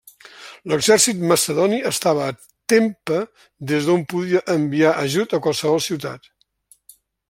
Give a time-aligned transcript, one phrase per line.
[0.71, 2.35] L'exèrcit macedoni estava a
[2.75, 3.21] Tempe
[3.75, 6.31] des d'on podia enviar ajut a qualsevol ciutat.